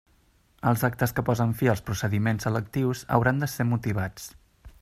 [0.69, 4.31] Els actes que posen fi als procediments selectius hauran de ser motivats.